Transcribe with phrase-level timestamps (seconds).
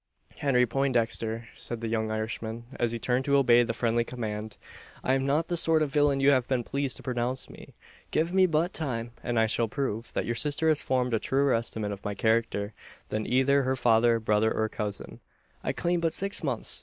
[0.37, 4.57] "Henry Poindexter," said the young Irishman, as he turned to obey the friendly command,
[5.03, 7.75] "I am not the sort of villain you have been pleased to pronounce me.
[8.09, 11.53] Give me but time, and I shall prove, that your sister has formed a truer
[11.53, 12.73] estimate of my character
[13.09, 15.19] than either her father, brother, or cousin.
[15.63, 16.79] I claim but six months.